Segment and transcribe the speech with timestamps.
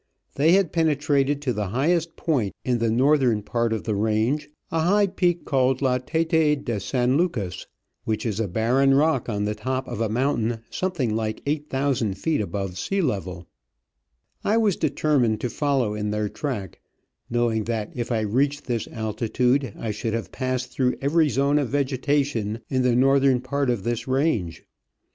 [0.33, 4.79] They had penetrated to the highest point in the northern part of the radge— a
[4.79, 7.67] high peak called La T6t6 de San Lucas,
[8.03, 11.03] which is a barren rock on the top of a mountain some Digitized by VjOOQIC
[11.05, 13.47] 172 Travels and Adventures thing like eight thousand feet above sea level.
[14.43, 16.81] I was determined to follow in their track,
[17.29, 21.69] knowing that if I reached this altitude I should have passed through every zone of
[21.69, 24.63] vegetation in the northern part of this range.